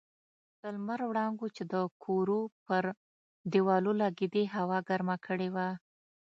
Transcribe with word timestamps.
د 0.61 0.63
لمر 0.75 0.99
وړانګو 1.09 1.47
چې 1.55 1.63
د 1.73 1.73
کورو 2.03 2.41
پر 2.65 2.83
دېوالو 3.51 3.91
لګېدې 4.01 4.43
هوا 4.55 4.79
ګرمه 4.89 5.15
کړې 5.25 5.49
وه. 5.55 5.67